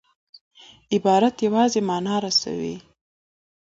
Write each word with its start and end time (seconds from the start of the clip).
عبارت 0.95 1.35
یوازي 1.47 1.81
مانا 1.87 2.15
رسوي. 2.25 2.75